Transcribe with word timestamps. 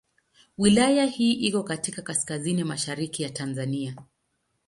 Wilaya 0.57 1.05
hii 1.05 1.31
iko 1.33 1.63
katika 1.63 2.01
kaskazini 2.01 2.63
mashariki 2.63 3.23
ya 3.23 3.29
Tanzania. 3.29 3.95